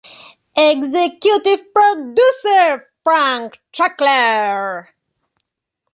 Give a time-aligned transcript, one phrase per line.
[0.57, 4.87] Executive Producer: Frank Chackler.